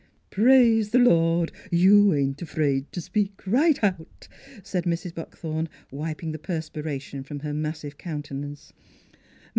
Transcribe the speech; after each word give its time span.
""Praise 0.31 0.89
th' 0.89 0.95
Lord! 0.95 1.51
you 1.71 2.11
ain't 2.11 2.41
afraid 2.41 2.91
t' 2.91 2.99
speak 3.01 3.45
right 3.45 3.77
out," 3.83 4.27
said 4.63 4.85
Mrs. 4.85 5.13
Buckthorn, 5.13 5.69
wiping 5.91 6.31
the 6.31 6.39
per 6.39 6.57
spiration 6.57 7.23
from 7.23 7.41
her 7.41 7.53
massive 7.53 7.99
countenance. 7.99 8.73